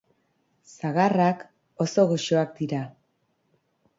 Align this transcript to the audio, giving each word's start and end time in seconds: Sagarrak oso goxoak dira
Sagarrak 0.75 1.43
oso 1.85 2.05
goxoak 2.13 2.57
dira 2.61 2.83